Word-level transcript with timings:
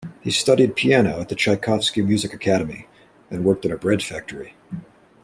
He 0.19 0.31
studied 0.31 0.75
piano 0.75 1.19
at 1.21 1.29
the 1.29 1.35
Tchaikovsky 1.35 2.01
Music 2.01 2.33
Academy, 2.33 2.87
then 3.29 3.43
worked 3.43 3.65
in 3.65 3.71
a 3.71 3.77
bread 3.77 4.01
factory. 4.01 4.55